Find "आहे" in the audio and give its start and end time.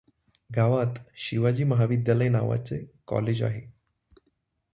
3.43-3.61